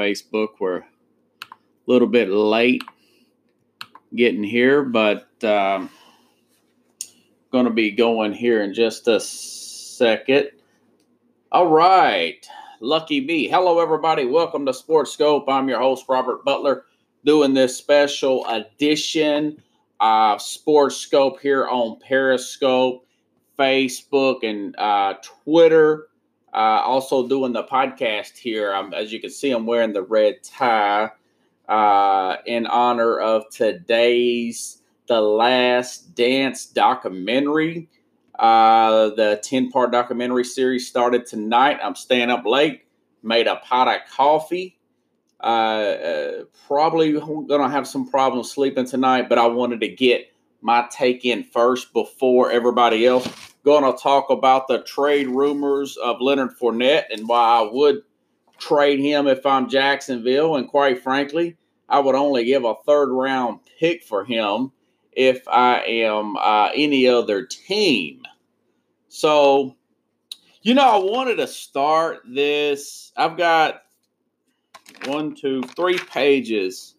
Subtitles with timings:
[0.00, 0.48] Facebook.
[0.58, 0.84] We're a
[1.86, 2.82] little bit late
[4.14, 5.90] getting here, but um,
[7.52, 10.52] going to be going here in just a second.
[11.52, 12.46] All right,
[12.80, 13.46] Lucky B.
[13.46, 14.24] Hello, everybody.
[14.24, 15.44] Welcome to Sports Scope.
[15.48, 16.84] I'm your host, Robert Butler,
[17.26, 19.62] doing this special edition
[20.00, 23.04] of Sports Scope here on Periscope,
[23.58, 26.06] Facebook, and uh, Twitter.
[26.52, 28.72] Uh, also doing the podcast here.
[28.94, 31.10] As you can see, I'm wearing the red tie
[31.68, 37.88] uh, in honor of today's The Last Dance documentary.
[38.36, 41.78] Uh, the 10 part documentary series started tonight.
[41.82, 42.82] I'm staying up late,
[43.22, 44.76] made a pot of coffee.
[45.42, 50.32] Uh, uh, probably going to have some problems sleeping tonight, but I wanted to get
[50.60, 53.28] my take in first before everybody else.
[53.64, 58.02] Going to talk about the trade rumors of Leonard Fournette and why I would
[58.58, 60.56] trade him if I'm Jacksonville.
[60.56, 61.56] And quite frankly,
[61.88, 64.72] I would only give a third round pick for him
[65.12, 68.22] if I am uh, any other team.
[69.08, 69.76] So,
[70.62, 73.12] you know, I wanted to start this.
[73.16, 73.82] I've got
[75.04, 76.94] one, two, three pages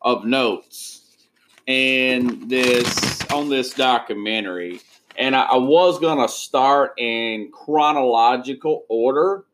[0.00, 1.28] of notes
[1.66, 4.80] and this on this documentary.
[5.16, 9.44] And I, I was gonna start in chronological order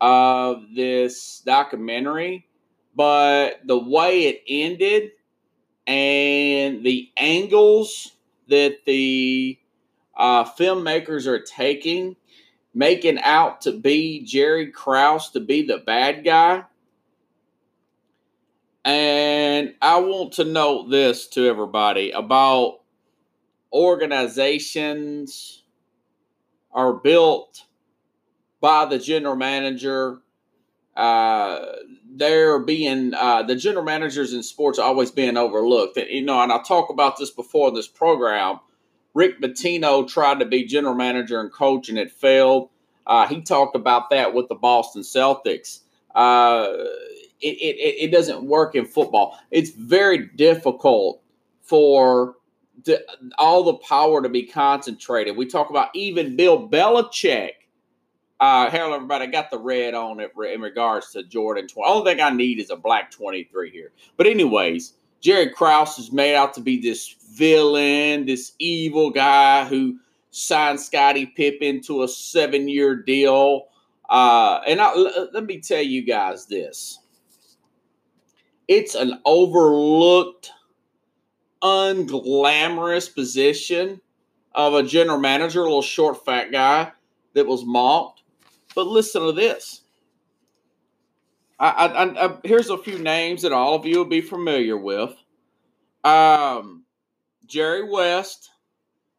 [0.00, 2.46] of this documentary,
[2.94, 5.10] but the way it ended
[5.86, 8.12] and the angles
[8.48, 9.58] that the
[10.16, 12.16] uh, filmmakers are taking,
[12.74, 16.64] making out to be Jerry Krause to be the bad guy.
[18.84, 22.80] And I want to note this to everybody about
[23.72, 25.62] organizations
[26.72, 27.64] are built
[28.60, 30.20] by the general manager.
[30.96, 31.64] Uh,
[32.10, 35.96] they're being uh, the general managers in sports are always being overlooked.
[35.96, 38.60] You know, and I talk about this before in this program.
[39.14, 42.70] Rick Pitino tried to be general manager and coach, and it failed.
[43.06, 45.80] Uh, he talked about that with the Boston Celtics.
[46.14, 46.68] Uh,
[47.40, 49.38] it, it, it doesn't work in football.
[49.50, 51.22] It's very difficult
[51.62, 52.34] for
[52.84, 53.04] the,
[53.38, 55.36] all the power to be concentrated.
[55.36, 57.52] We talk about even Bill Belichick.
[58.40, 59.24] Uh, hello, everybody.
[59.24, 61.90] I got the red on it in regards to Jordan 20.
[61.90, 63.92] Only thing I need is a black 23 here.
[64.16, 69.98] But, anyways, Jerry Krause is made out to be this villain, this evil guy who
[70.30, 73.66] signed Scottie Pippen to a seven year deal.
[74.08, 74.94] Uh, and I,
[75.32, 77.00] let me tell you guys this
[78.68, 80.52] it's an overlooked,
[81.62, 84.00] unglamorous position
[84.54, 86.92] of a general manager, a little short, fat guy
[87.34, 88.22] that was mocked.
[88.74, 89.82] But listen to this.
[91.58, 95.14] I, I, I, here's a few names that all of you will be familiar with.
[96.04, 96.84] Um,
[97.46, 98.50] Jerry West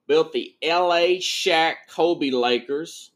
[0.08, 3.12] built the LA Shaq Kobe Lakers,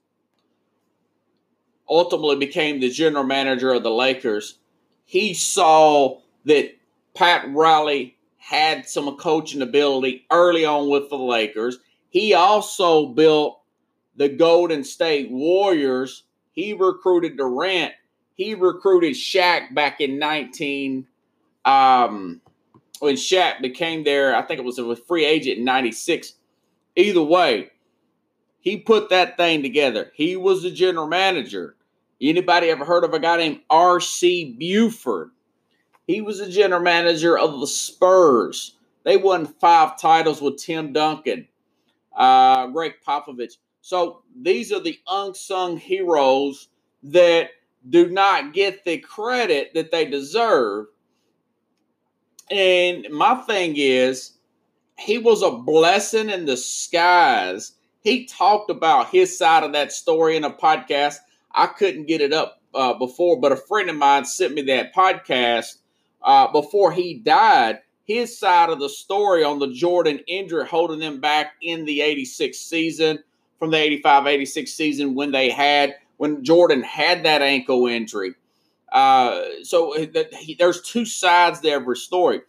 [1.90, 4.60] ultimately became the general manager of the Lakers.
[5.06, 6.76] He saw that
[7.14, 11.78] Pat Riley had some coaching ability early on with the Lakers.
[12.10, 13.62] He also built
[14.18, 16.24] the Golden State Warriors.
[16.52, 17.94] He recruited Durant.
[18.36, 21.08] He recruited Shaq back in 19
[21.64, 22.42] um,
[23.00, 24.36] when Shaq became there.
[24.36, 26.34] I think it was a free agent in 96.
[26.98, 27.72] Either way,
[28.60, 30.12] he put that thing together.
[30.16, 31.78] He was the general manager.
[32.22, 34.58] Anybody ever heard of a guy named R.C.
[34.60, 35.32] Buford?
[36.08, 38.76] He was the general manager of the Spurs.
[39.04, 41.48] They won five titles with Tim Duncan,
[42.16, 43.58] uh, Gregg Popovich.
[43.82, 46.70] So these are the unsung heroes
[47.04, 47.50] that
[47.90, 50.88] do not get the credit that they deserve.
[52.50, 54.34] And my thing is,
[54.98, 57.74] he was a blessing in disguise.
[58.02, 61.18] He talked about his side of that story in a podcast.
[61.54, 64.94] I couldn't get it up uh, before, but a friend of mine sent me that
[64.94, 65.78] podcast
[66.24, 71.22] uh, before he died, his side of the story on the Jordan injury holding them
[71.22, 73.20] back in the 86 season
[73.60, 78.34] from the 85 86 season when they had when Jordan had that ankle injury.
[78.92, 82.42] Uh, so that he, there's two sides to every story.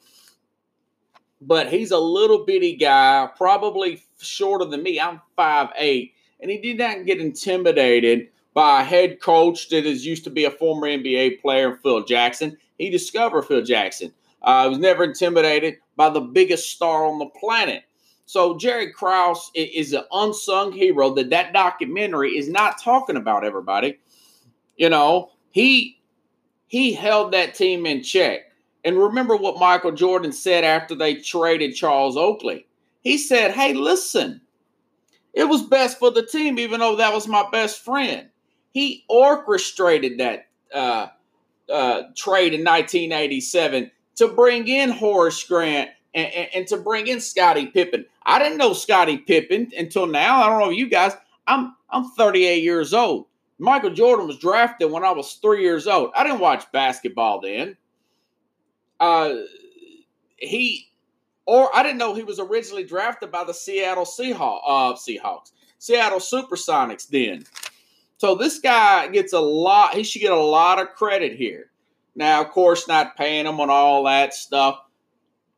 [1.40, 5.00] But he's a little bitty guy, probably shorter than me.
[5.00, 10.06] I'm five eight, and he did not get intimidated by a head coach that is
[10.06, 12.56] used to be a former NBA player, Phil Jackson.
[12.78, 14.12] He discovered Phil Jackson.
[14.42, 17.84] Uh, he was never intimidated by the biggest star on the planet.
[18.26, 23.44] So Jerry Krause is an unsung hero that that documentary is not talking about.
[23.44, 23.98] Everybody,
[24.76, 26.00] you know, he
[26.66, 28.40] he held that team in check.
[28.84, 32.66] And remember what Michael Jordan said after they traded Charles Oakley.
[33.02, 34.40] He said, Hey, listen,
[35.32, 38.28] it was best for the team, even though that was my best friend.
[38.72, 41.08] He orchestrated that uh,
[41.72, 47.20] uh, trade in 1987 to bring in Horace Grant and, and, and to bring in
[47.20, 48.06] Scottie Pippen.
[48.24, 50.42] I didn't know Scottie Pippen until now.
[50.42, 51.12] I don't know you guys.
[51.46, 53.26] I'm I'm 38 years old.
[53.58, 56.10] Michael Jordan was drafted when I was three years old.
[56.14, 57.76] I didn't watch basketball then.
[58.98, 59.34] Uh,
[60.36, 60.88] he,
[61.46, 67.06] or I didn't know he was originally drafted by the Seattle uh, Seahawks, Seattle Supersonics.
[67.08, 67.44] Then,
[68.18, 69.94] so this guy gets a lot.
[69.94, 71.70] He should get a lot of credit here.
[72.14, 74.80] Now, of course, not paying him on all that stuff.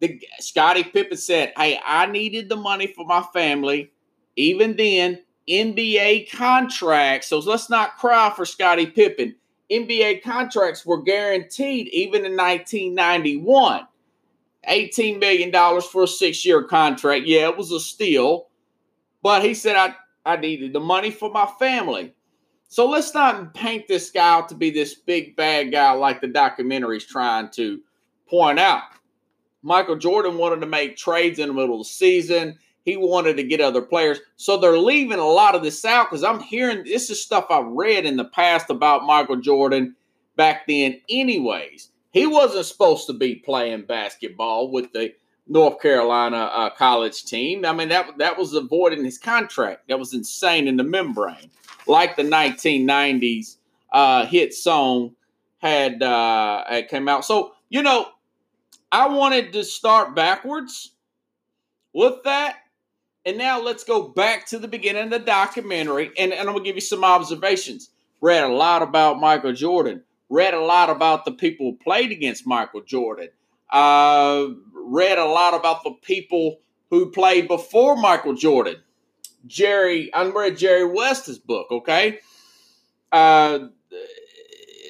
[0.01, 3.91] The Scottie Pippen said, "Hey, I needed the money for my family.
[4.37, 7.29] Even then, NBA contracts.
[7.29, 9.37] So let's not cry for Scottie Pippen.
[9.71, 13.87] NBA contracts were guaranteed even in 1991.
[14.69, 17.27] $18 million for a six year contract.
[17.27, 18.49] Yeah, it was a steal.
[19.23, 19.95] But he said, I,
[20.25, 22.15] I needed the money for my family.
[22.69, 26.27] So let's not paint this guy out to be this big bad guy like the
[26.27, 27.81] documentary is trying to
[28.29, 28.83] point out.
[29.63, 32.59] Michael Jordan wanted to make trades in the middle of the season.
[32.85, 34.21] He wanted to get other players.
[34.37, 37.67] So they're leaving a lot of this out because I'm hearing this is stuff I've
[37.67, 39.97] read in the past about Michael Jordan
[40.37, 41.91] back then, anyways.
[42.13, 45.13] He wasn't supposed to be playing basketball with the
[45.49, 47.65] North Carolina uh, college team.
[47.65, 49.89] I mean, that, that was avoiding his contract.
[49.89, 51.51] That was insane in the membrane.
[51.87, 53.57] Like the 1990s
[53.93, 55.15] uh, hit song
[55.59, 57.25] had, uh, had came out.
[57.25, 58.09] So, you know,
[58.91, 60.93] I wanted to start backwards
[61.93, 62.57] with that
[63.27, 66.65] and now let's go back to the beginning of the documentary, and, and I'm gonna
[66.65, 67.91] give you some observations.
[68.21, 70.05] Read a lot about Michael Jordan.
[70.31, 73.29] Read a lot about the people who played against Michael Jordan.
[73.69, 74.47] Uh,
[74.87, 76.61] read a lot about the people
[76.91, 78.77] who played before Michael Jordan.
[79.47, 81.69] Jerry, I read Jerry West's book.
[81.71, 82.21] Okay,
[83.13, 83.69] uh,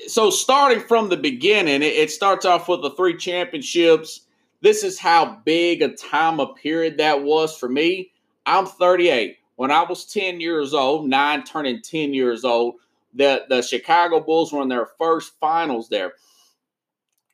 [0.07, 4.23] so starting from the beginning, it, it starts off with the three championships.
[4.63, 8.13] This is how big a time a period that was for me.
[8.47, 9.39] I'm 38.
[9.57, 12.77] When I was 10 years old, nine turning 10 years old,
[13.15, 16.13] the, the Chicago Bulls were in their first finals there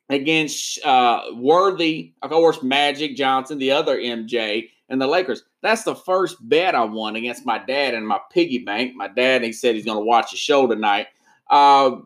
[0.09, 5.43] against uh, Worthy, of course, Magic Johnson, the other MJ, and the Lakers.
[5.61, 8.95] That's the first bet I won against my dad and my piggy bank.
[8.95, 11.07] My dad, he said he's going to watch the show tonight.
[11.49, 11.97] Uh,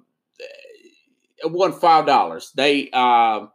[1.40, 2.52] it won five dollars.
[2.56, 3.48] They uh,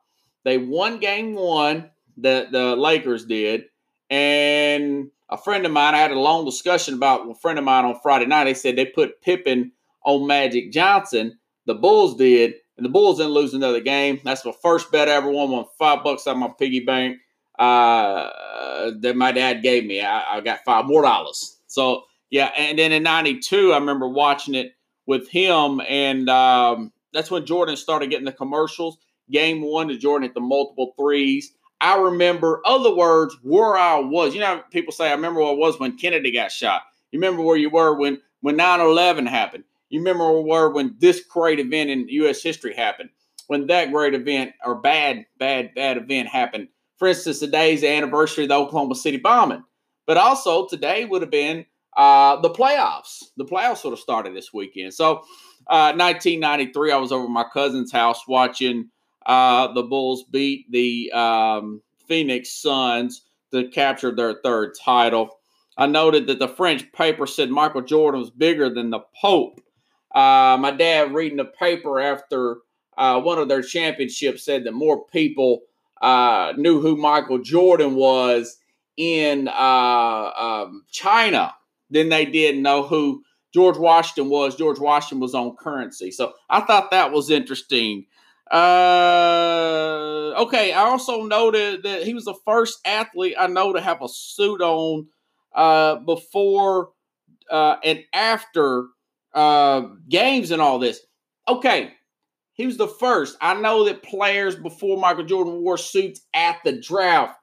[0.45, 1.91] they won game one.
[2.17, 3.65] The the Lakers did,
[4.11, 7.87] and a friend of mine, I had a long discussion about a friend of mine
[7.87, 8.45] on Friday night.
[8.45, 9.73] They said they put Pippen
[10.05, 11.39] on Magic Johnson.
[11.65, 14.21] The Bulls did, and the Bulls didn't lose another game.
[14.25, 15.53] That's my first bet I ever won.
[15.53, 17.19] Won five bucks out of my piggy bank
[17.57, 18.29] uh,
[18.99, 20.01] that my dad gave me.
[20.01, 21.61] I, I got five more dollars.
[21.69, 24.73] So yeah, and then in '92, I remember watching it
[25.07, 28.99] with him, and um, that's when Jordan started getting the commercials.
[29.31, 31.53] Game one, to Jordan hit the multiple threes.
[31.81, 34.35] I remember other words where I was.
[34.35, 36.83] You know, people say, I remember where I was when Kennedy got shot.
[37.13, 39.63] You remember where you were when when 9-11 happened.
[39.93, 42.43] You remember where when this great event in U.S.
[42.43, 43.11] history happened.
[43.49, 46.69] When that great event or bad, bad, bad event happened.
[46.97, 49.63] For instance, today's the anniversary of the Oklahoma City bombing.
[50.07, 53.25] But also today would have been uh, the playoffs.
[53.37, 54.95] The playoffs would have started this weekend.
[54.95, 55.25] So,
[55.67, 58.89] uh, 1993, I was over my cousin's house watching
[59.27, 65.39] uh, the Bulls beat the um, Phoenix Suns to capture their third title.
[65.77, 69.61] I noted that the French paper said Michael Jordan was bigger than the Pope.
[70.15, 72.59] Uh, my dad, reading the paper after
[72.97, 75.63] uh, one of their championships, said that more people
[76.01, 78.59] uh, knew who Michael Jordan was
[78.97, 81.55] in uh, um, China
[81.91, 83.23] than they did know who
[83.55, 84.57] George Washington was.
[84.57, 86.11] George Washington was on currency.
[86.11, 88.07] So I thought that was interesting.
[88.51, 90.73] Uh, okay.
[90.73, 94.61] I also noted that he was the first athlete I know to have a suit
[94.61, 95.07] on
[95.55, 96.91] uh, before
[97.51, 98.87] uh, and after
[99.35, 101.01] uh, games and all this.
[101.49, 101.93] Okay.
[102.55, 103.37] He was the first.
[103.41, 107.39] I know that players before Michael Jordan wore suits at the draft,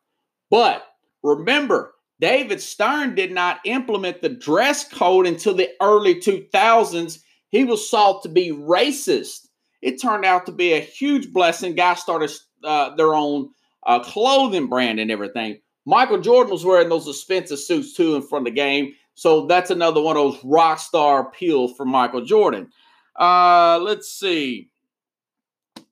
[0.52, 0.86] but
[1.24, 7.20] remember, David Stern did not implement the dress code until the early 2000s.
[7.50, 9.48] He was sought to be racist
[9.82, 11.76] it turned out to be a huge blessing.
[11.76, 12.32] Guys started
[12.64, 13.50] uh, their own
[13.86, 15.60] uh, clothing brand and everything.
[15.86, 18.94] Michael Jordan was wearing those expensive suits too in front of the game.
[19.20, 22.70] So that's another one of those rock star appeals for Michael Jordan.
[23.20, 24.70] Uh, let's see.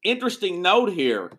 [0.05, 1.33] interesting note here.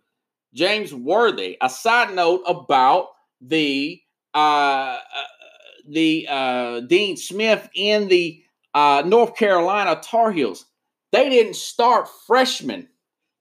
[0.52, 3.08] James Worthy, a side note about
[3.40, 4.02] the
[4.34, 4.98] uh, uh
[5.88, 8.42] the uh, Dean Smith in the
[8.74, 10.66] uh, North Carolina Tar Heels.
[11.12, 12.88] They didn't start freshmen.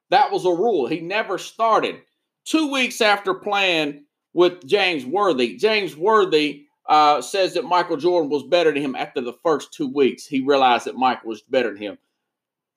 [0.10, 0.88] That was a rule.
[0.88, 1.98] He never started.
[2.46, 8.44] Two weeks after playing with James Worthy, James Worthy uh, says that Michael Jordan was
[8.44, 10.25] better than him after the first two weeks.
[10.25, 11.98] He realized that Michael was better than him.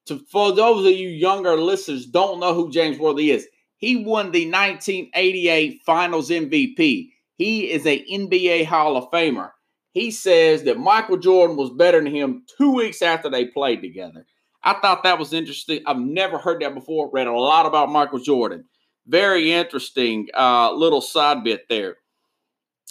[0.07, 4.33] To, for those of you younger listeners don't know who James Worthy is, he won
[4.33, 7.11] the 1988 Finals MVP.
[7.37, 9.51] He is a NBA Hall of Famer.
[9.93, 14.27] He says that Michael Jordan was better than him two weeks after they played together.
[14.63, 15.83] I thought that was interesting.
[15.87, 17.11] I've never heard that before.
[17.11, 18.65] Read a lot about Michael Jordan.
[19.07, 21.97] Very interesting uh, little side bit there.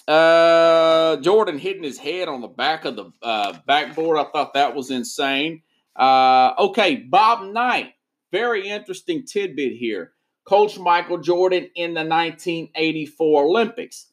[0.10, 4.18] Uh, Jordan hitting his head on the back of the uh, backboard.
[4.18, 5.62] I thought that was insane.
[5.96, 7.94] Uh, okay, Bob Knight.
[8.32, 10.14] Very interesting tidbit here.
[10.46, 14.08] Coach Michael Jordan in the 1984 Olympics.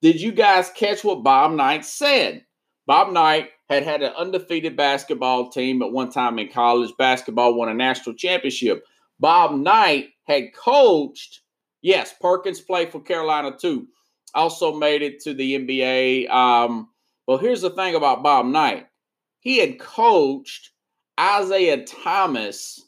[0.00, 2.46] Did you guys catch what Bob Knight said?
[2.86, 6.90] Bob Knight had had an undefeated basketball team at one time in college.
[6.96, 8.82] Basketball won a national championship.
[9.20, 11.42] Bob Knight had coached,
[11.82, 13.88] yes, Perkins played for Carolina too.
[14.34, 16.30] Also made it to the NBA.
[16.30, 16.88] Um,
[17.26, 18.86] well, here's the thing about Bob Knight.
[19.40, 20.70] He had coached
[21.18, 22.86] Isiah Thomas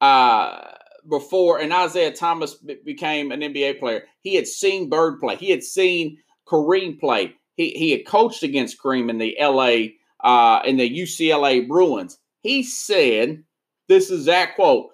[0.00, 0.60] uh,
[1.08, 4.04] before, and Isiah Thomas became an NBA player.
[4.20, 5.36] He had seen Bird play.
[5.36, 7.34] He had seen Kareem play.
[7.56, 12.18] He, he had coached against Kareem in the LA uh, in the UCLA Bruins.
[12.42, 13.42] He said,
[13.88, 14.90] "This is that quote: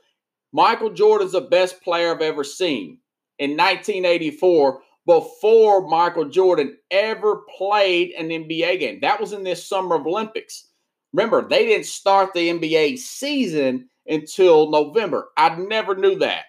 [0.53, 2.99] Michael Jordan's the best player I've ever seen."
[3.39, 9.97] In 1984, before Michael Jordan ever played an NBA game, that was in this summer
[9.97, 10.69] of Olympics.
[11.13, 15.31] Remember, they didn't start the NBA season until November.
[15.37, 16.45] I never knew that.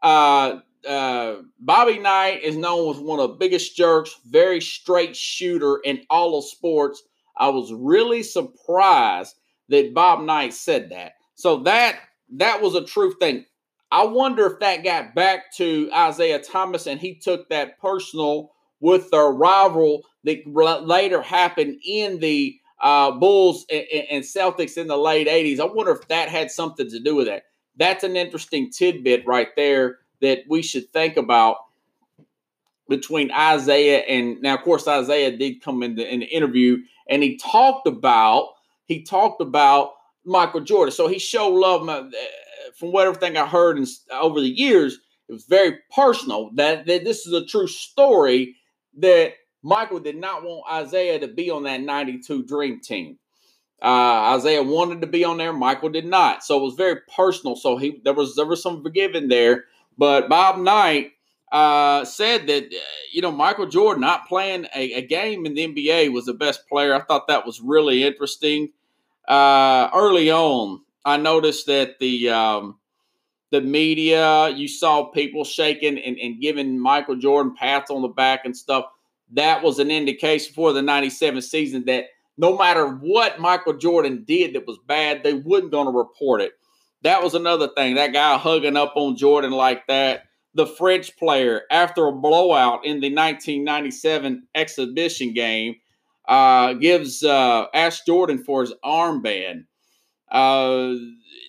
[0.00, 5.80] Uh, uh, Bobby Knight is known as one of the biggest jerks, very straight shooter
[5.84, 7.02] in all of sports.
[7.36, 9.34] I was really surprised
[9.68, 11.14] that Bob Knight said that.
[11.34, 11.98] So that
[12.36, 13.46] that was a true thing.
[13.90, 19.10] I wonder if that got back to Isiah Thomas and he took that personal with
[19.10, 20.46] their rival that
[20.86, 25.58] later happened in the uh, Bulls and Celtics in the late 80s.
[25.58, 27.44] I wonder if that had something to do with that.
[27.76, 31.56] That's an interesting tidbit right there that we should think about
[32.88, 36.78] between Isiah and now, of course, Isaiah did come in the, in the interview
[37.08, 38.50] and he talked about
[38.86, 39.92] he talked about
[40.24, 40.92] Michael Jordan.
[40.92, 42.10] So he showed love.
[42.76, 44.98] From what everything I heard in, over the years,
[45.28, 46.50] it was very personal.
[46.54, 48.56] That that this is a true story
[48.98, 53.18] that Michael did not want Isiah to be on that 92 Dream Team.
[53.80, 55.52] Uh, Isiah wanted to be on there.
[55.52, 56.42] Michael did not.
[56.42, 57.54] So it was very personal.
[57.54, 59.64] So he there was there was some forgiving there.
[59.96, 61.12] But Bob Knight
[61.52, 62.78] uh, said that uh,
[63.12, 66.68] you know Michael Jordan not playing a, a, game in the NBA was the best
[66.68, 66.94] player.
[66.94, 68.70] I thought that was really interesting.
[69.26, 72.78] Uh, early on, I noticed that the um,
[73.50, 78.44] the media you saw people shaking and, and giving Michael Jordan pats on the back
[78.44, 78.86] and stuff
[79.32, 84.54] that was an indication for the 97 season that no matter what Michael Jordan did
[84.54, 86.52] that was bad, they wasn't going to report it.
[87.02, 87.94] That was another thing.
[87.94, 90.24] That guy hugging up on Jordan like that.
[90.54, 95.76] The French player, after a blowout in the 1997 exhibition game,
[96.26, 99.64] uh, gives uh, Ash Jordan for his armband.
[100.30, 100.94] Uh,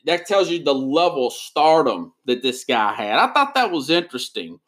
[0.06, 3.20] that tells you the level stardom that this guy had.
[3.20, 4.60] I thought that was interesting.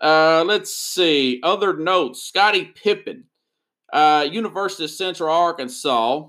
[0.00, 1.40] Uh, let's see.
[1.42, 2.22] Other notes.
[2.22, 3.24] Scottie Pippen,
[3.92, 6.28] uh, University of Central Arkansas.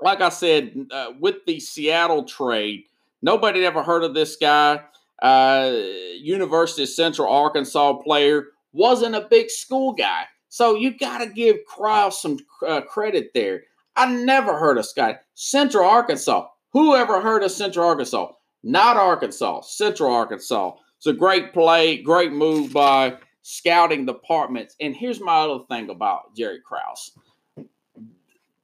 [0.00, 2.84] Like I said, uh, with the Seattle trade,
[3.22, 4.82] nobody ever heard of this guy.
[5.22, 5.72] Uh,
[6.18, 11.64] University of Central Arkansas player wasn't a big school guy, so you got to give
[11.64, 13.62] Krause some uh, credit there.
[13.96, 16.48] I never heard of Scottie Central Arkansas.
[16.72, 18.32] Who ever heard of Central Arkansas?
[18.62, 20.72] Not Arkansas, Central Arkansas.
[20.96, 24.76] It's a great play, great move by scouting departments.
[24.80, 27.18] And here's my other thing about Jerry Krause.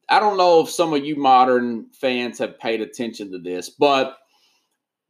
[0.08, 4.16] I don't know if some of you modern fans have paid attention to this, but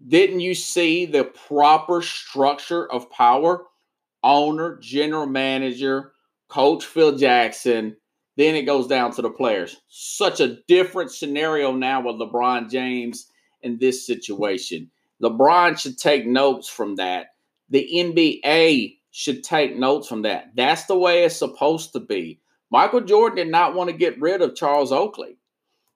[0.06, 3.64] didn't you see the proper structure of power?
[4.25, 6.12] Owner, general manager,
[6.48, 7.96] coach Phil Jackson,
[8.38, 9.80] then it goes down to the players.
[9.88, 13.26] Such a different scenario now with LeBron James
[13.62, 14.92] in this situation.
[15.21, 17.35] LeBron should take notes from that.
[17.68, 20.52] The NBA should take notes from that.
[20.54, 22.38] That's the way it's supposed to be.
[22.71, 25.37] Michael Jordan did not want to get rid of Charles Oakley.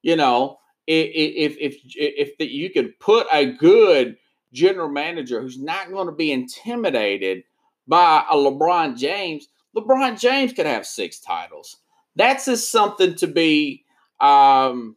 [0.02, 0.58] You know,
[0.88, 4.16] if if if you could put a good
[4.52, 7.44] general manager who's not going to be intimidated
[7.86, 9.46] by a LeBron James,
[9.76, 11.76] LeBron James could have six titles.
[12.16, 13.84] That's just something to be
[14.20, 14.96] um,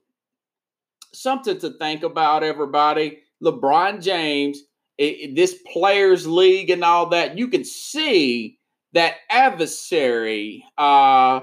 [1.13, 3.19] something to think about, everybody.
[3.43, 4.61] LeBron James,
[4.97, 8.59] it, this players' league and all that, you can see
[8.93, 11.41] that adversary, uh,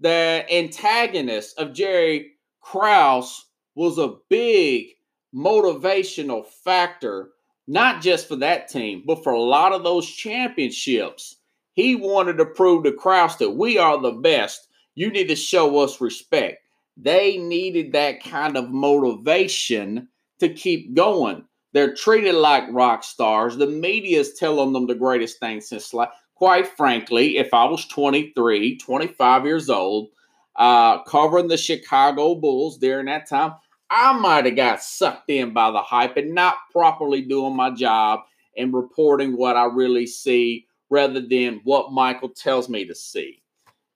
[0.00, 4.86] the antagonist of Jerry Krause was a big
[5.34, 7.30] motivational factor,
[7.66, 11.36] not just for that team, but for a lot of those championships.
[11.74, 14.68] He wanted to prove to Krause that we are the best.
[14.94, 16.66] You need to show us respect.
[16.96, 20.08] They needed that kind of motivation
[20.38, 21.44] to keep going.
[21.72, 23.56] They're treated like rock stars.
[23.56, 26.10] The media is telling them the greatest thing since life.
[26.36, 30.10] Quite frankly, if I was 23, 25 years old,
[30.56, 33.54] uh, covering the Chicago Bulls during that time,
[33.90, 38.20] I might have got sucked in by the hype and not properly doing my job
[38.56, 43.42] and reporting what I really see rather than what Michael tells me to see.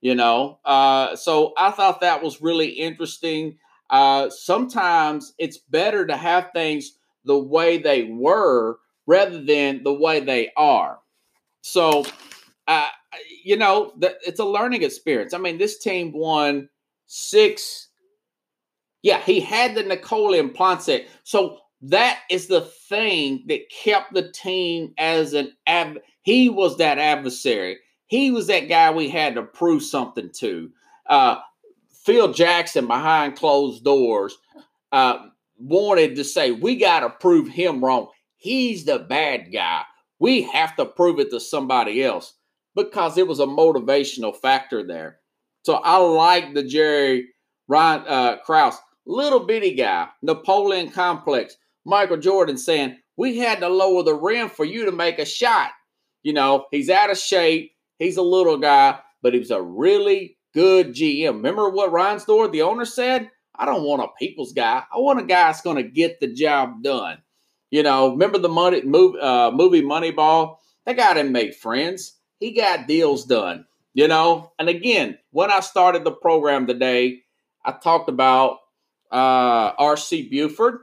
[0.00, 3.58] You know, uh, so I thought that was really interesting.
[3.90, 6.92] Uh, sometimes it's better to have things
[7.24, 11.00] the way they were rather than the way they are.
[11.62, 12.04] So,
[12.68, 12.88] uh,
[13.44, 15.34] you know, it's a learning experience.
[15.34, 16.68] I mean, this team won
[17.06, 17.88] six.
[19.02, 20.90] Yeah, he had the Napoleon Ponce.
[21.24, 25.52] So that is the thing that kept the team as an.
[26.22, 27.78] He was that adversary.
[28.08, 30.70] He was that guy we had to prove something to.
[31.08, 31.36] Uh,
[32.04, 34.36] Phil Jackson behind closed doors
[34.92, 35.26] uh,
[35.58, 38.08] wanted to say, we got to prove him wrong.
[38.36, 39.82] He's the bad guy.
[40.18, 42.34] We have to prove it to somebody else
[42.74, 45.18] because it was a motivational factor there.
[45.64, 47.28] So I like the Jerry
[47.68, 51.56] Ryan uh, Krause, little bitty guy, Napoleon complex.
[51.84, 55.70] Michael Jordan saying, we had to lower the rim for you to make a shot.
[56.22, 57.72] You know, he's out of shape.
[57.98, 61.34] He's a little guy, but he was a really good GM.
[61.34, 63.30] Remember what Ryan Reinsdorf, the owner, said?
[63.54, 64.84] I don't want a people's guy.
[64.92, 67.18] I want a guy that's going to get the job done.
[67.70, 70.56] You know, remember the money movie, uh, movie Moneyball?
[70.86, 72.14] That guy didn't make friends.
[72.38, 73.66] He got deals done.
[73.94, 77.22] You know, and again, when I started the program today,
[77.64, 78.58] I talked about
[79.10, 80.28] uh, R.C.
[80.28, 80.80] Buford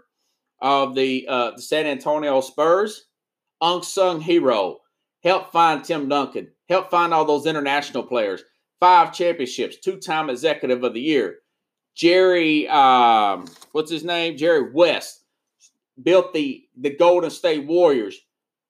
[0.60, 3.06] of the, uh, the San Antonio Spurs,
[3.62, 4.80] unsung hero,
[5.26, 8.44] helped find Tim Duncan, Help find all those international players,
[8.80, 11.38] five championships, two time executive of the year.
[11.96, 14.36] Jerry, um, what's his name?
[14.36, 15.24] Jerry West
[16.02, 18.20] built the the Golden State Warriors.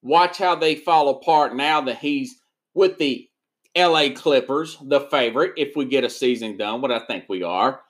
[0.01, 2.35] Watch how they fall apart now that he's
[2.73, 3.27] with the
[3.75, 7.81] LA Clippers, the favorite, if we get a season done, what I think we are.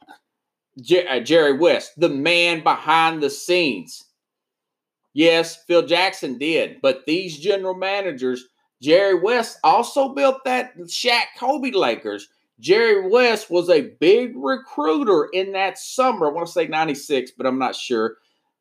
[1.10, 4.06] Uh, Jerry West, the man behind the scenes.
[5.14, 8.46] Yes, Phil Jackson did, but these general managers
[8.82, 12.28] Jerry West also built that Shaq Kobe Lakers.
[12.60, 16.28] Jerry West was a big recruiter in that summer.
[16.28, 18.18] I want to say 96, but I'm not sure.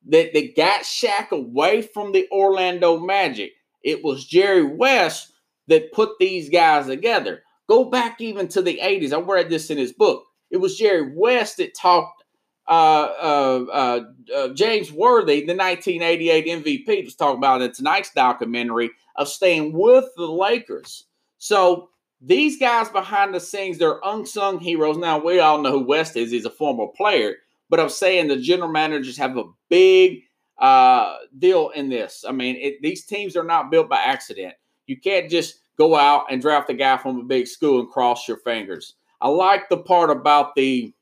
[0.07, 3.53] That, they got Shaq away from the Orlando Magic.
[3.83, 5.33] It was Jerry West
[5.69, 7.43] that put these guys together.
[7.69, 9.13] Go back even to the 80s.
[9.13, 10.25] I read this in his book.
[10.51, 12.24] It was Jerry West that talked
[12.67, 14.01] uh, uh, uh,
[14.35, 20.07] uh James Worthy, the 1988 MVP, was talking about in tonight's documentary of staying with
[20.17, 21.05] the Lakers.
[21.39, 24.97] So these guys behind the scenes, they're unsung heroes.
[24.97, 26.31] Now, we all know who West is.
[26.31, 27.37] He's a former player.
[27.69, 30.23] But I'm saying the general managers have a big
[30.59, 32.25] uh, deal in this.
[32.27, 34.55] I mean, it, these teams are not built by accident.
[34.87, 38.29] You can't just go out and draft a guy from a big school and cross
[38.29, 38.95] your fingers.
[39.21, 40.93] I like the part about the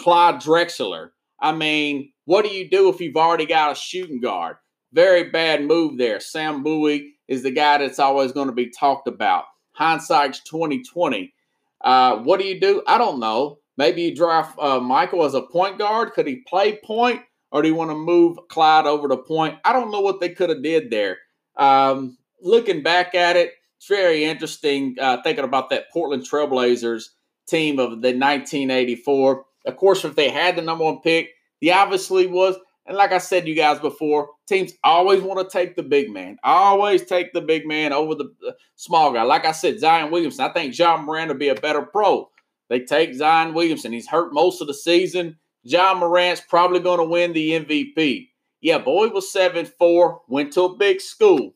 [0.00, 1.10] Clyde Drexler.
[1.38, 4.56] I mean, what do you do if you've already got a shooting guard?
[4.94, 6.20] Very bad move there.
[6.20, 9.44] Sam Bowie is the guy that's always going to be talked about.
[9.72, 11.34] Hindsight's 2020.
[11.82, 12.82] Uh, what do you do?
[12.86, 13.58] I don't know.
[13.76, 16.12] Maybe you draft uh, Michael as a point guard.
[16.12, 17.20] Could he play point,
[17.52, 19.58] or do you want to move Clyde over to point?
[19.66, 21.18] I don't know what they could have did there.
[21.56, 27.04] Um, looking back at it, it's very interesting uh, thinking about that Portland Trailblazers
[27.46, 29.44] team of the 1984.
[29.66, 32.56] Of course, if they had the number one pick, the obviously was
[32.90, 36.38] and like I said you guys before, teams always want to take the big man.
[36.42, 38.34] Always take the big man over the
[38.74, 39.22] small guy.
[39.22, 40.44] Like I said, Zion Williamson.
[40.44, 42.28] I think Ja Morant would be a better pro.
[42.68, 43.92] They take Zion Williamson.
[43.92, 45.38] He's hurt most of the season.
[45.62, 48.30] Ja Morant's probably going to win the MVP.
[48.60, 50.22] Yeah, boy was seven four.
[50.26, 51.54] Went to a big school.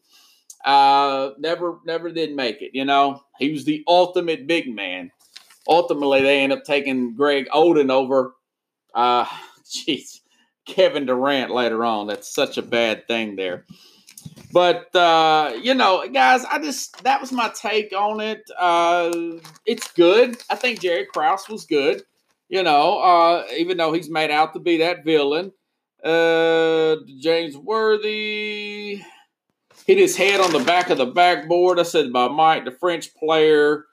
[0.64, 2.70] Uh, never, never did make it.
[2.74, 5.10] You know, he was the ultimate big man.
[5.68, 8.34] Ultimately, they end up taking Greg Oden over.
[8.94, 9.24] Uh,
[9.64, 10.20] jeez
[10.66, 12.06] Kevin Durant later on.
[12.06, 13.64] That's such a bad thing there.
[14.52, 18.48] But uh, you know, guys, I just that was my take on it.
[18.58, 19.12] Uh,
[19.66, 20.36] it's good.
[20.48, 22.02] I think Jerry Krause was good.
[22.48, 25.52] You know, uh, even though he's made out to be that villain.
[26.02, 29.02] Uh, James Worthy
[29.86, 31.80] hit his head on the back of the backboard.
[31.80, 33.86] I said by Mike, the French player.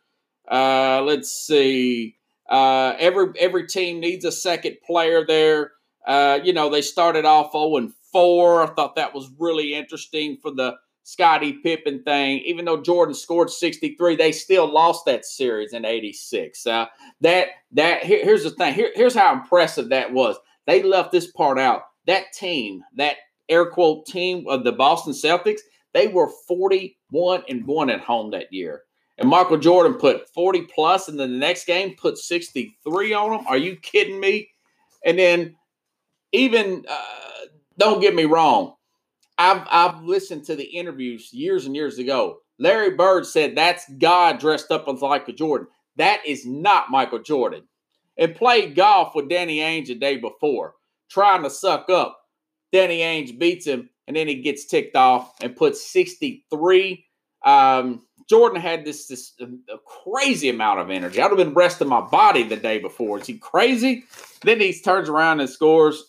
[0.51, 2.17] Uh, let's see.
[2.49, 5.71] Uh, every every team needs a second player there.
[6.05, 8.63] Uh, you know, they started off 0 and 4.
[8.63, 12.39] I thought that was really interesting for the Scottie Pippen thing.
[12.39, 16.67] Even though Jordan scored 63, they still lost that series in 86.
[16.67, 16.87] Uh,
[17.21, 18.73] that that here, here's the thing.
[18.73, 20.35] Here, here's how impressive that was.
[20.67, 21.83] They left this part out.
[22.07, 25.61] That team, that air quote team of the Boston Celtics,
[25.93, 28.83] they were 41 and 1 at home that year.
[29.21, 33.45] And Michael Jordan put 40 plus, and then the next game put 63 on them.
[33.47, 34.49] Are you kidding me?
[35.05, 35.55] And then
[36.31, 37.45] even uh,
[37.77, 38.73] don't get me wrong,
[39.37, 42.39] I've I've listened to the interviews years and years ago.
[42.57, 45.67] Larry Bird said that's God dressed up as Michael Jordan.
[45.97, 47.63] That is not Michael Jordan.
[48.17, 50.73] And played golf with Danny Ainge the day before,
[51.11, 52.21] trying to suck up.
[52.71, 57.05] Danny Ainge beats him, and then he gets ticked off and puts 63.
[57.45, 61.21] Um, Jordan had this this uh, crazy amount of energy.
[61.21, 63.19] I'd have been resting my body the day before.
[63.19, 64.05] Is he crazy?
[64.43, 66.03] Then he turns around and scores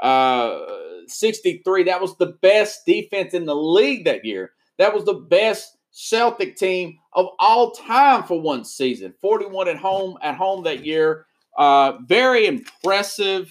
[0.00, 0.58] uh,
[1.06, 1.84] 63.
[1.84, 4.52] That was the best defense in the league that year.
[4.78, 9.14] That was the best Celtic team of all time for one season.
[9.20, 11.26] 41 at home at home that year.
[11.56, 13.50] Uh, very impressive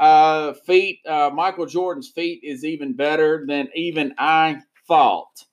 [0.00, 0.98] uh, feat.
[1.06, 5.44] Uh, Michael Jordan's feat is even better than even I thought.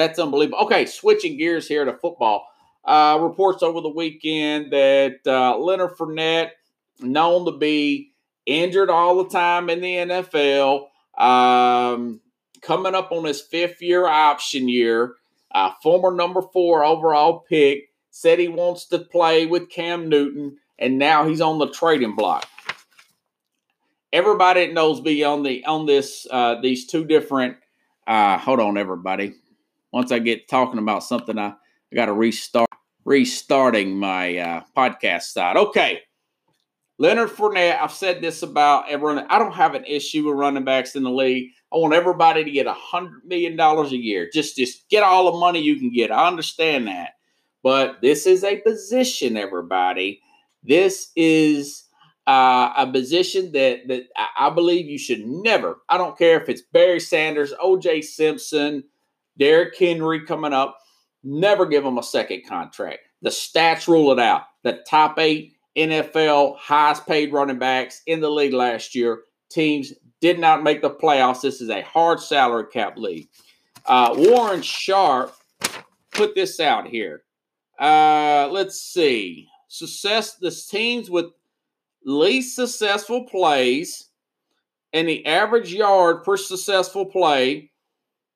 [0.00, 0.60] That's unbelievable.
[0.60, 2.46] Okay, switching gears here to football.
[2.82, 6.52] Uh, reports over the weekend that uh, Leonard Fournette,
[7.00, 8.12] known to be
[8.46, 10.86] injured all the time in the NFL,
[11.18, 12.20] um,
[12.62, 15.16] coming up on his fifth year option year,
[15.52, 20.98] uh, former number four overall pick, said he wants to play with Cam Newton, and
[20.98, 22.48] now he's on the trading block.
[24.14, 27.58] Everybody knows me on the on this uh, these two different.
[28.06, 29.34] Uh, hold on, everybody.
[29.92, 32.68] Once I get talking about something, I, I got to restart
[33.04, 35.56] restarting my uh, podcast side.
[35.56, 36.00] Okay.
[36.98, 39.26] Leonard Fournette, I've said this about everyone.
[39.30, 41.50] I don't have an issue with running backs in the league.
[41.72, 44.28] I want everybody to get a hundred million dollars a year.
[44.30, 46.12] Just, just get all the money you can get.
[46.12, 47.12] I understand that,
[47.62, 50.20] but this is a position, everybody.
[50.62, 51.84] This is
[52.26, 54.02] uh, a position that that
[54.38, 55.78] I believe you should never.
[55.88, 58.02] I don't care if it's Barry Sanders, O.J.
[58.02, 58.84] Simpson,
[59.38, 60.78] Derrick Henry coming up.
[61.22, 63.00] Never give him a second contract.
[63.22, 64.42] The stats rule it out.
[64.62, 69.22] The top eight NFL highest paid running backs in the league last year.
[69.50, 71.42] Teams did not make the playoffs.
[71.42, 73.28] This is a hard salary cap league.
[73.86, 75.34] Uh, Warren Sharp
[76.12, 77.22] put this out here.
[77.78, 79.48] Uh, let's see.
[79.68, 81.26] Success, the teams with
[82.04, 84.08] least successful plays
[84.92, 87.69] and the average yard per successful play.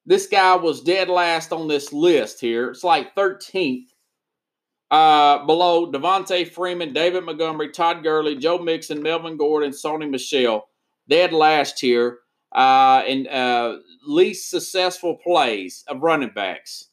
[0.07, 2.71] This guy was dead last on this list here.
[2.71, 3.87] It's like 13th
[4.91, 10.69] uh, below Devonta Freeman, David Montgomery, Todd Gurley, Joe Mixon, Melvin Gordon, Sony Michel.
[11.09, 12.19] Dead last here
[12.55, 16.89] uh, in uh, least successful plays of running backs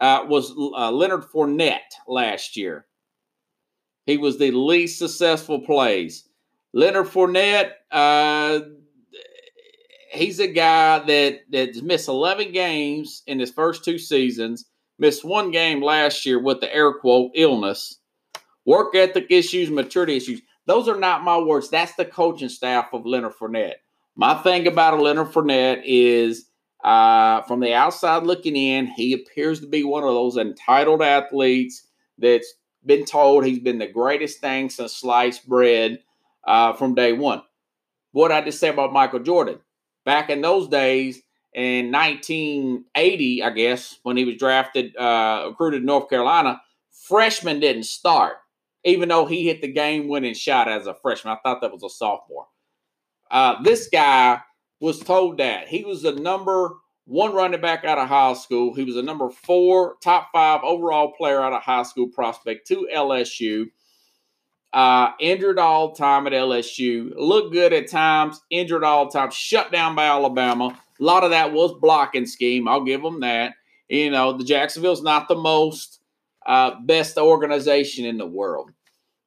[0.00, 2.86] uh, was uh, Leonard Fournette last year.
[4.06, 6.28] He was the least successful plays.
[6.72, 8.60] Leonard Fournette, uh,
[10.10, 14.66] he's a guy that that's missed 11 games in his first two seasons
[14.98, 18.00] missed one game last year with the air quote illness,
[18.64, 20.40] work ethic issues, maturity issues.
[20.66, 21.70] Those are not my words.
[21.70, 23.76] That's the coaching staff of Leonard Fournette.
[24.16, 26.46] My thing about Leonard Fournette is
[26.84, 31.86] uh, from the outside looking in, he appears to be one of those entitled athletes
[32.18, 36.00] that's been told he's been the greatest thing since sliced bread
[36.46, 37.42] uh, from day one.
[38.12, 39.60] What I just say about Michael Jordan.
[40.08, 41.20] Back in those days,
[41.52, 46.62] in 1980, I guess, when he was drafted, uh, recruited North Carolina,
[47.06, 48.36] freshman didn't start,
[48.84, 51.34] even though he hit the game winning shot as a freshman.
[51.34, 52.46] I thought that was a sophomore.
[53.30, 54.40] Uh, this guy
[54.80, 58.72] was told that he was the number one running back out of high school.
[58.72, 62.88] He was a number four, top five overall player out of high school prospect to
[62.94, 63.66] LSU.
[64.72, 67.12] Uh, injured all time at LSU.
[67.16, 71.52] Looked good at times, injured all time, shut down by Alabama a lot of that
[71.52, 72.68] was blocking scheme.
[72.68, 73.54] I'll give them that.
[73.88, 76.00] You know, the Jacksonville's not the most
[76.46, 78.70] uh, best organization in the world.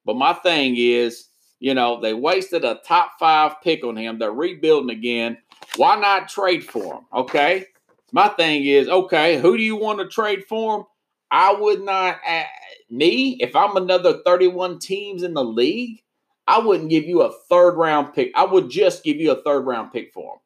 [0.05, 1.27] But my thing is,
[1.59, 4.19] you know, they wasted a top five pick on him.
[4.19, 5.37] They're rebuilding again.
[5.77, 7.05] Why not trade for him?
[7.13, 7.65] Okay.
[8.11, 10.83] My thing is, okay, who do you want to trade for him?
[11.31, 12.43] I would not, uh,
[12.89, 16.03] me, if I'm another 31 teams in the league,
[16.45, 18.31] I wouldn't give you a third round pick.
[18.35, 20.39] I would just give you a third round pick for him.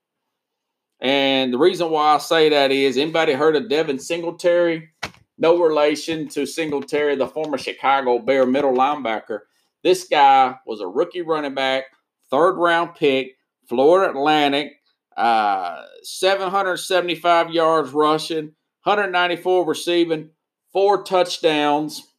[0.99, 4.89] And the reason why I say that is anybody heard of Devin Singletary?
[5.37, 9.39] No relation to Singletary, the former Chicago Bear middle linebacker.
[9.83, 11.85] This guy was a rookie running back,
[12.29, 13.35] third round pick,
[13.67, 14.73] Florida Atlantic,
[15.17, 20.29] uh, 775 yards rushing, 194 receiving,
[20.75, 22.11] four touchdowns.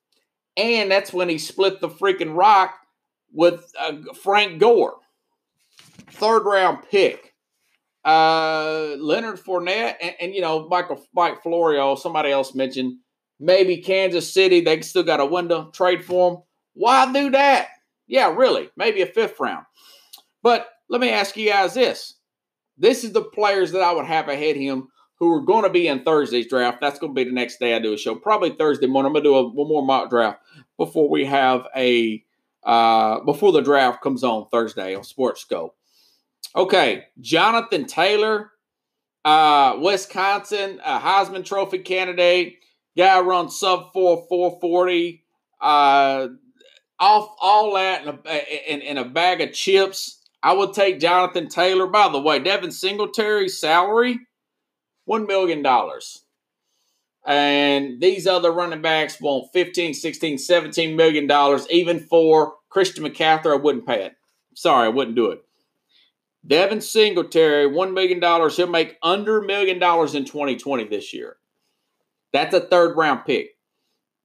[0.57, 2.75] And that's when he split the freaking rock
[3.31, 4.97] with uh, Frank Gore.
[6.13, 7.35] Third round pick.
[8.03, 11.97] Uh, Leonard Fournette and, and, you know Michael Mike Florio.
[11.97, 12.99] Somebody else mentioned
[13.39, 14.63] maybe Kansas City.
[14.63, 16.43] They still got a window trade for him.
[16.73, 17.69] Why do that?
[18.07, 19.67] Yeah, really, maybe a fifth round.
[20.43, 22.15] But let me ask you guys this:
[22.79, 24.89] This is the players that I would have ahead him
[25.19, 26.81] who are going to be in Thursday's draft.
[26.81, 29.09] That's going to be the next day I do a show, probably Thursday morning.
[29.09, 30.41] I'm going to do a, one more mock draft
[30.77, 32.23] before we have a
[32.65, 35.77] uh, before the draft comes on Thursday on Sports Scope.
[36.55, 38.51] Okay, Jonathan Taylor,
[39.25, 42.59] uh, Wisconsin, a Heisman Trophy candidate.
[42.97, 45.23] Guy runs sub four four forty.
[45.61, 46.29] Uh,
[46.99, 50.23] off all that in a, in, in a bag of chips.
[50.43, 51.87] I would take Jonathan Taylor.
[51.87, 54.21] By the way, Devin Singletary's salary,
[55.09, 55.65] $1 million.
[57.27, 61.67] And these other running backs want 15, 16, 17 million dollars.
[61.71, 64.15] Even for Christian McCaffrey, I wouldn't pay it.
[64.55, 65.43] Sorry, I wouldn't do it.
[66.47, 68.21] Devin Singletary, $1 million.
[68.51, 71.37] He'll make under million dollars in 2020 this year.
[72.33, 73.57] That's a third round pick.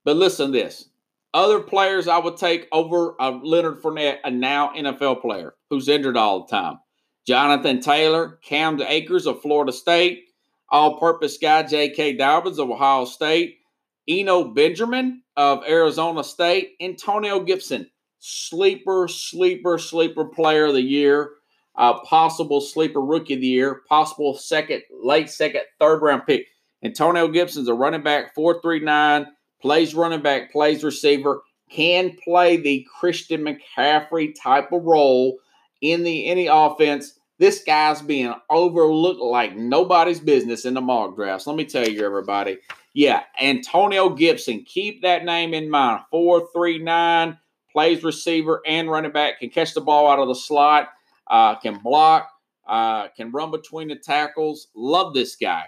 [0.03, 0.89] But listen to this.
[1.33, 6.17] Other players I would take over uh, Leonard Fournette, a now NFL player who's injured
[6.17, 6.79] all the time.
[7.25, 10.25] Jonathan Taylor, Cam Akers of Florida State,
[10.71, 12.17] all purpose guy J.K.
[12.17, 13.59] Dobbins of Ohio State,
[14.07, 21.31] Eno Benjamin of Arizona State, Antonio Gibson, sleeper, sleeper, sleeper player of the year
[21.75, 26.47] uh, possible sleeper rookie of the year, possible second, late second, third round pick.
[26.83, 29.27] Antonio Gibson's a running back, 439,
[29.61, 35.37] plays running back, plays receiver, can play the Christian McCaffrey type of role
[35.81, 37.19] in the any offense.
[37.41, 41.47] This guy's being overlooked like nobody's business in the mock drafts.
[41.47, 42.59] Let me tell you, everybody.
[42.93, 46.03] Yeah, Antonio Gibson, keep that name in mind.
[46.11, 47.37] 439,
[47.73, 50.89] plays receiver and running back, can catch the ball out of the slot
[51.31, 52.29] uh, can block,
[52.67, 54.67] uh, can run between the tackles.
[54.75, 55.63] Love this guy.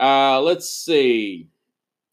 [0.00, 1.48] Uh, let's see.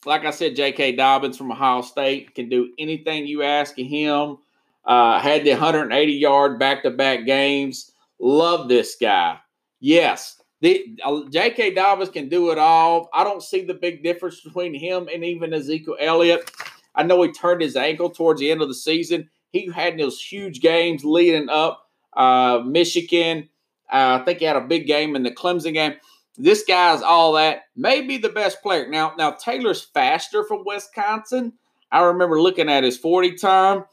[0.06, 0.95] Like I said, J.K.
[0.95, 4.38] Dobbins from Ohio State can do anything you ask of him.
[4.84, 7.91] Uh, had the 180 yard back to back games.
[8.19, 9.38] Love this guy.
[9.80, 11.73] Yes, the uh, J.K.
[11.73, 13.10] Dobbins can do it all.
[13.13, 16.49] I don't see the big difference between him and even Ezekiel Elliott.
[16.95, 19.30] I know he turned his ankle towards the end of the season.
[19.51, 23.49] He had those huge games leading up uh, Michigan.
[23.91, 25.95] Uh, I think he had a big game in the Clemson game.
[26.38, 27.63] This guy's all that.
[27.75, 28.89] Maybe the best player.
[28.89, 31.54] Now, now Taylor's faster from Wisconsin.
[31.91, 33.86] I remember looking at his 40 time.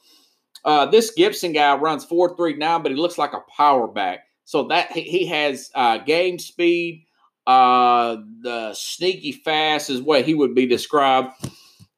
[0.65, 4.21] Uh, this Gibson guy runs 4.39, but he looks like a power back.
[4.45, 7.07] So that he has uh, game speed,
[7.47, 11.33] uh, the sneaky fast is what he would be described.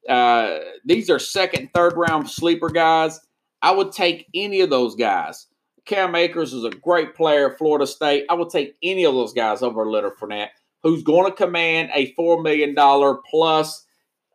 [0.07, 3.19] Uh, these are second, third round sleeper guys.
[3.61, 5.47] I would take any of those guys.
[5.85, 8.25] Cam Akers is a great player at Florida State.
[8.29, 10.49] I would take any of those guys over Leonard Fournette,
[10.83, 12.75] who's going to command a $4 million
[13.29, 13.85] plus.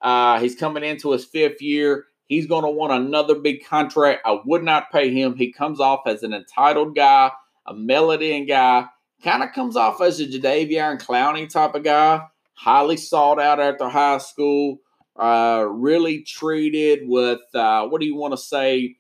[0.01, 2.07] Uh, he's coming into his fifth year.
[2.31, 4.23] He's going to want another big contract.
[4.25, 5.37] I would not pay him.
[5.37, 7.33] He comes off as an entitled guy,
[7.67, 8.87] a melody guy.
[9.23, 12.23] Kind of comes off as a Jadeveon Clowney type of guy.
[12.55, 14.79] Highly sought out after high school.
[15.15, 18.97] Uh, really treated with, uh, what do you want to say?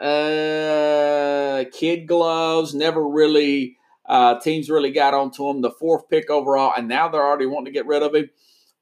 [0.00, 2.74] uh, kid gloves.
[2.74, 3.76] Never really
[4.06, 5.60] uh, teams really got onto him.
[5.60, 8.30] The fourth pick overall, and now they're already wanting to get rid of him.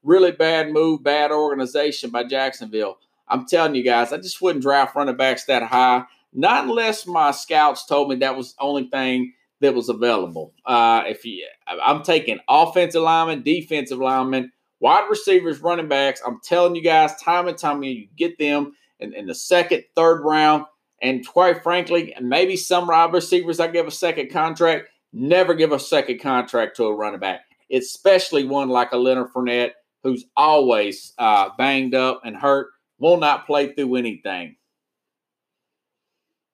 [0.03, 2.97] Really bad move, bad organization by Jacksonville.
[3.31, 7.31] I'm telling you guys, I just wouldn't draft running backs that high, not unless my
[7.31, 10.53] scouts told me that was the only thing that was available.
[10.65, 16.21] Uh, if you, I'm taking offensive linemen, defensive linemen, wide receivers, running backs.
[16.25, 19.83] I'm telling you guys, time and time again, you get them in, in the second,
[19.95, 20.65] third round.
[21.01, 25.79] And quite frankly, maybe some wide receivers I give a second contract, never give a
[25.79, 27.41] second contract to a running back,
[27.71, 29.71] especially one like a Leonard Fournette
[30.03, 32.67] who's always uh, banged up and hurt,
[33.01, 34.55] will not play through anything.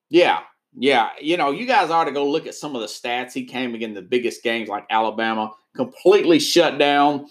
[0.09, 0.39] Yeah,
[0.73, 3.33] yeah, you know, you guys ought to go look at some of the stats.
[3.33, 7.27] He came again the biggest games like Alabama, completely shut down.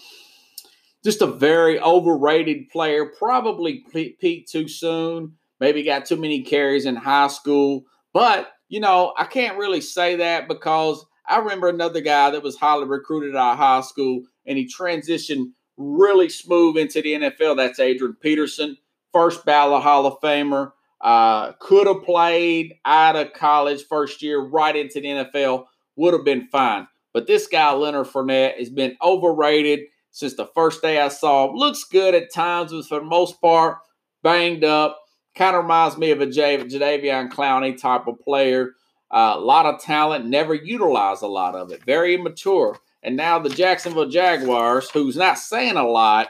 [1.03, 5.33] Just a very overrated player, probably peaked too soon.
[5.59, 7.85] Maybe got too many carries in high school.
[8.13, 12.57] But, you know, I can't really say that because I remember another guy that was
[12.57, 17.57] highly recruited out of high school and he transitioned really smooth into the NFL.
[17.57, 18.77] That's Adrian Peterson,
[19.17, 20.73] first ballot Hall of Famer.
[21.01, 26.23] Uh, could have played out of college first year right into the NFL, would have
[26.23, 26.87] been fine.
[27.13, 29.79] But this guy, Leonard Fournette, has been overrated
[30.11, 31.55] since the first day I saw him.
[31.55, 33.79] Looks good at times, but for the most part,
[34.21, 34.99] banged up.
[35.35, 38.73] Kind of reminds me of a Jadeveon Clowney type of player.
[39.09, 41.83] Uh, a lot of talent, never utilized a lot of it.
[41.83, 42.77] Very immature.
[43.01, 46.29] And now the Jacksonville Jaguars, who's not saying a lot,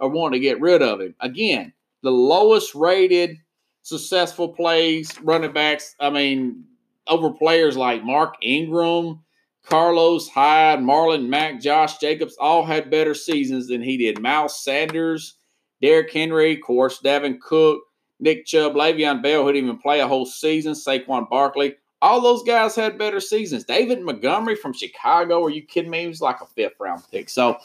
[0.00, 1.14] are wanting to get rid of him.
[1.20, 1.72] Again,
[2.04, 3.38] the lowest rated
[3.82, 5.96] successful plays, running backs.
[5.98, 6.64] I mean,
[7.06, 9.20] over players like Mark Ingram,
[9.66, 14.20] Carlos Hyde, Marlon Mack, Josh Jacobs all had better seasons than he did.
[14.20, 15.36] Miles Sanders,
[15.80, 17.80] Derrick Henry, of course, Dalvin Cook,
[18.20, 21.74] Nick Chubb, Le'Veon Bell, who didn't even play a whole season, Saquon Barkley.
[22.02, 23.64] All those guys had better seasons.
[23.64, 26.02] David Montgomery from Chicago, are you kidding me?
[26.02, 27.30] He was like a fifth round pick.
[27.30, 27.56] So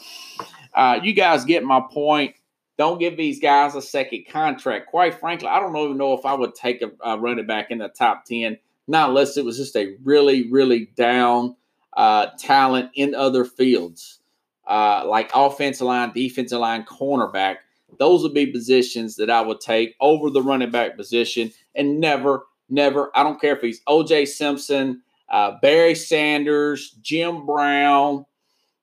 [0.74, 2.34] uh, you guys get my point.
[2.80, 4.86] Don't give these guys a second contract.
[4.86, 7.76] Quite frankly, I don't even know if I would take a, a running back in
[7.76, 8.56] the top 10,
[8.88, 11.56] not unless it was just a really, really down
[11.94, 14.20] uh, talent in other fields,
[14.66, 17.56] uh, like offensive line, defensive line, cornerback.
[17.98, 22.46] Those would be positions that I would take over the running back position and never,
[22.70, 28.24] never, I don't care if he's OJ Simpson, uh, Barry Sanders, Jim Brown,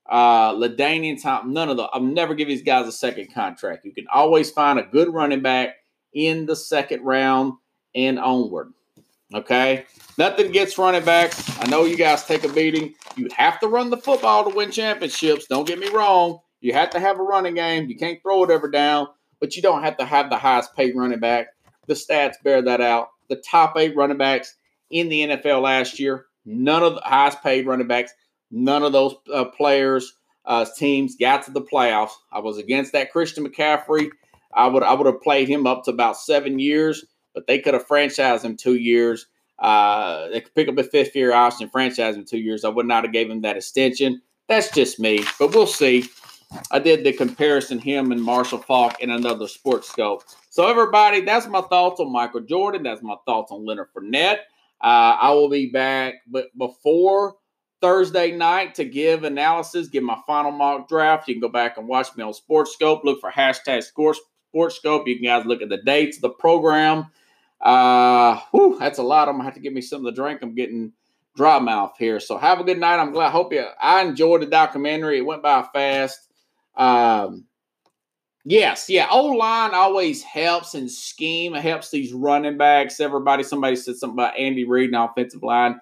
[0.10, 1.88] uh, LaDainian Tom, none of them.
[1.92, 3.86] I'll never give these guys a second contract.
[3.86, 5.76] You can always find a good running back
[6.14, 7.54] in the second round
[7.94, 8.74] and onward.
[9.34, 9.86] Okay?
[10.18, 11.60] Nothing gets running backs.
[11.60, 12.96] I know you guys take a beating.
[13.16, 15.48] You have to run the football to win championships.
[15.48, 16.40] Don't get me wrong.
[16.62, 17.90] You have to have a running game.
[17.90, 19.08] You can't throw it ever down,
[19.40, 21.48] but you don't have to have the highest paid running back.
[21.88, 23.10] The stats bear that out.
[23.30, 24.56] The top eight running backs
[24.90, 28.14] in the NFL last year, none of the highest paid running backs
[28.52, 30.14] None of those uh, players,
[30.46, 32.12] uh, teams got to the playoffs.
[32.32, 34.10] I was against that Christian McCaffrey.
[34.54, 37.74] I would I would have played him up to about seven years, but they could
[37.74, 39.28] have franchised him two years.
[39.60, 42.64] Uh, they could pick up a fifth year option franchise him two years.
[42.64, 44.22] I would not have gave him that extension.
[44.48, 46.10] That's just me, but we'll see.
[46.72, 50.24] I did the comparison him and Marshall Faulk in another sports scope.
[50.50, 52.84] So everybody, that's my thoughts on Michael Jordan.
[52.84, 54.40] That's my thoughts on Leonard Fournette.
[54.80, 57.36] Uh, I will be back, but before
[57.82, 61.28] Thursday night to give analysis, give my final mock draft.
[61.28, 63.04] You can go back and watch me on Sports Scope.
[63.04, 64.20] Look for hashtag Sports
[64.76, 65.08] Scope.
[65.08, 67.08] You can guys look at the dates, the program.
[67.62, 69.28] Uh, whew, that's a lot.
[69.28, 70.42] I'm gonna have to give me some of the drink.
[70.42, 70.94] I'm getting
[71.36, 72.20] dry mouth here.
[72.20, 73.00] So have a good night.
[73.00, 73.28] I'm glad.
[73.28, 73.66] I hope you.
[73.82, 75.20] I enjoyed the documentary.
[75.20, 76.20] It went by fast.
[76.76, 77.46] Um,
[78.44, 79.08] yes, yeah.
[79.10, 81.56] O line always helps and scheme.
[81.56, 83.00] It helps these running backs.
[83.00, 83.44] Everybody.
[83.44, 85.80] Somebody said something about Andy Reid and offensive line.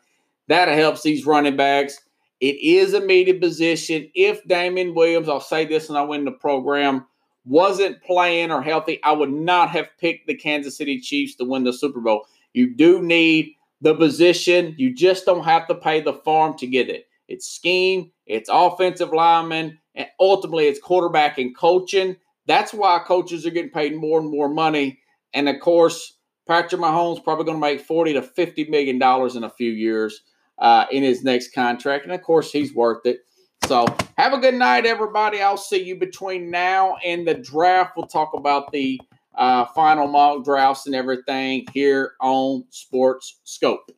[0.48, 2.00] That helps these running backs.
[2.40, 4.10] It is a meaty position.
[4.14, 7.06] If Damien Williams, I'll say this and I win the program,
[7.46, 11.64] wasn't playing or healthy, I would not have picked the Kansas City Chiefs to win
[11.64, 12.28] the Super Bowl.
[12.54, 14.76] You do need the position.
[14.78, 17.08] You just don't have to pay the farm to get it.
[17.28, 22.18] It's scheme, it's offensive lineman, and ultimately it's quarterback and coaching.
[22.48, 25.00] That's why coaches are getting paid more and more money.
[25.34, 29.44] And of course, Patrick Mahomes probably going to make 40 to 50 million dollars in
[29.44, 30.22] a few years
[30.60, 32.06] uh, in his next contract.
[32.06, 33.20] And of course, he's worth it.
[33.68, 33.86] So
[34.18, 35.42] have a good night, everybody.
[35.42, 37.94] I'll see you between now and the draft.
[37.98, 39.00] We'll talk about the
[39.36, 43.92] uh, final mock drafts and everything here on Sports Scope.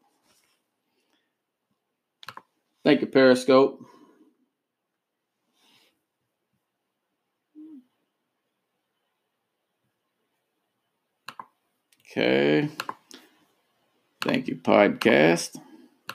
[2.83, 3.81] Thank you, Periscope.
[12.09, 12.69] Okay.
[14.21, 15.57] Thank you, podcast.